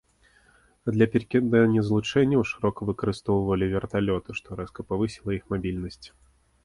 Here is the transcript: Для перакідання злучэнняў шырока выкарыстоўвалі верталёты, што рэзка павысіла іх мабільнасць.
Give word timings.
Для 0.95 1.07
перакідання 1.15 1.83
злучэнняў 1.89 2.41
шырока 2.51 2.87
выкарыстоўвалі 2.91 3.69
верталёты, 3.75 4.29
што 4.41 4.47
рэзка 4.61 4.79
павысіла 4.93 5.29
іх 5.41 5.45
мабільнасць. 5.57 6.07